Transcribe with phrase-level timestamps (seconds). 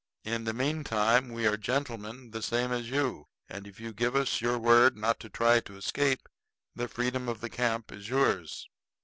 [0.23, 3.27] In the meantime we are gentlemen the same as you.
[3.47, 6.27] And if you give us your word not to try to escape,
[6.75, 8.67] the freedom of the camp is yours."